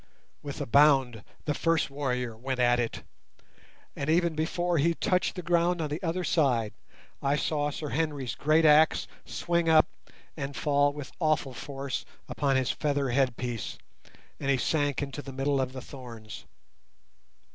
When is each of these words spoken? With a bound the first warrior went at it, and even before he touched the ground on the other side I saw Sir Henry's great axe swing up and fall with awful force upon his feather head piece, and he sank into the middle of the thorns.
With 0.41 0.59
a 0.59 0.65
bound 0.65 1.23
the 1.45 1.53
first 1.53 1.91
warrior 1.91 2.35
went 2.35 2.59
at 2.59 2.79
it, 2.79 3.03
and 3.95 4.09
even 4.09 4.33
before 4.33 4.79
he 4.79 4.95
touched 4.95 5.35
the 5.35 5.43
ground 5.43 5.79
on 5.79 5.89
the 5.91 6.01
other 6.01 6.23
side 6.23 6.73
I 7.21 7.35
saw 7.35 7.69
Sir 7.69 7.89
Henry's 7.89 8.33
great 8.33 8.65
axe 8.65 9.07
swing 9.25 9.69
up 9.69 9.87
and 10.35 10.55
fall 10.55 10.91
with 10.91 11.11
awful 11.19 11.53
force 11.53 12.03
upon 12.27 12.55
his 12.55 12.71
feather 12.71 13.11
head 13.11 13.37
piece, 13.37 13.77
and 14.39 14.49
he 14.49 14.57
sank 14.57 15.03
into 15.03 15.21
the 15.21 15.31
middle 15.33 15.61
of 15.61 15.71
the 15.71 15.81
thorns. 15.81 16.45